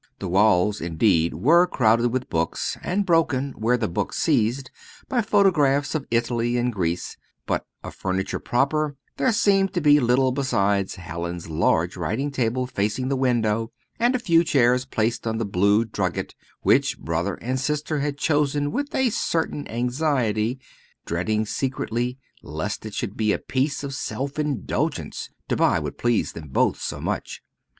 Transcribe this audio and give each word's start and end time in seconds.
The 0.17 0.27
walls, 0.27 0.81
indeed, 0.81 1.35
were 1.35 1.67
crowded 1.67 2.07
with 2.09 2.27
books, 2.27 2.75
and 2.81 3.05
broken, 3.05 3.51
where 3.51 3.77
the 3.77 3.87
books 3.87 4.17
ceased, 4.17 4.71
by 5.07 5.21
photographs 5.21 5.93
of 5.93 6.07
Italy 6.09 6.57
and 6.57 6.73
Greece; 6.73 7.17
but 7.45 7.67
of 7.83 7.93
furniture 7.93 8.39
proper 8.39 8.95
there 9.17 9.31
seemed 9.31 9.73
to 9.75 9.79
be 9.79 9.99
little 9.99 10.31
beside 10.31 10.91
Hallin's 10.91 11.49
large 11.51 11.95
writing 11.97 12.31
table 12.31 12.65
facing 12.65 13.09
the 13.09 13.15
window, 13.15 13.71
and 13.99 14.15
a 14.15 14.17
few 14.17 14.43
chairs, 14.43 14.85
placed 14.85 15.27
on 15.27 15.37
the 15.37 15.45
blue 15.45 15.85
drugget 15.85 16.33
which 16.63 16.97
brother 16.97 17.35
and 17.35 17.59
sister 17.59 17.99
had 17.99 18.17
chosen 18.17 18.71
with 18.71 18.95
a 18.95 19.11
certain 19.11 19.67
anxiety, 19.67 20.59
dreading 21.05 21.45
secretly 21.45 22.17
lest 22.41 22.87
it 22.87 22.95
should 22.95 23.15
be 23.15 23.31
a 23.33 23.37
piece 23.37 23.83
of 23.83 23.93
self 23.93 24.39
indulgence 24.39 25.29
to 25.47 25.55
buy 25.55 25.77
what 25.77 25.99
pleased 25.99 26.33
them 26.33 26.47
both 26.47 26.81
so 26.81 26.99
much. 26.99 27.43